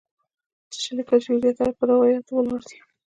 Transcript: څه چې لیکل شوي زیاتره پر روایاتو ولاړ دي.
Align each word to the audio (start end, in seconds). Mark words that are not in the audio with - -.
څه 0.71 0.77
چې 0.83 0.91
لیکل 0.97 1.19
شوي 1.25 1.39
زیاتره 1.43 1.71
پر 1.77 1.85
روایاتو 1.91 2.31
ولاړ 2.35 2.61
دي. 2.69 2.77